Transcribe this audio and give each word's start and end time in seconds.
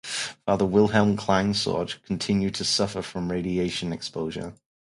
Father 0.47 0.65
Wilhelm 0.65 1.15
Kleinsorge 1.15 2.01
continued 2.07 2.55
to 2.55 2.65
suffer 2.65 3.03
from 3.03 3.31
radiation 3.31 3.93
exposure. 3.93 4.55